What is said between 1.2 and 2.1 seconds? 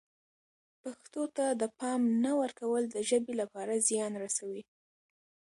ته د پام